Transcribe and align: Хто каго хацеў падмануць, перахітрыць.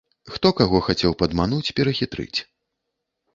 Хто 0.35 0.51
каго 0.59 0.79
хацеў 0.87 1.13
падмануць, 1.19 1.73
перахітрыць. 1.81 2.39